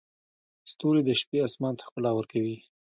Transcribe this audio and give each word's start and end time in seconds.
ستوري 0.71 1.01
د 1.05 1.09
شپې 1.21 1.37
اسمان 1.47 1.73
ته 1.77 1.83
ښکلا 1.87 2.11
ورکوي. 2.15 2.57